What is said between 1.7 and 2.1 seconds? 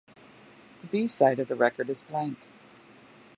is